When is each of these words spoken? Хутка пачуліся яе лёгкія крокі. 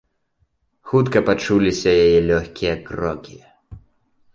Хутка 0.93 1.19
пачуліся 1.29 1.95
яе 2.09 2.19
лёгкія 2.33 2.73
крокі. 2.89 3.41